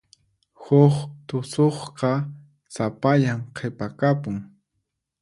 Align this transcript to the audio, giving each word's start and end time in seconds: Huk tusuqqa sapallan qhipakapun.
Huk 0.63 0.95
tusuqqa 1.27 2.13
sapallan 2.73 3.39
qhipakapun. 3.55 4.37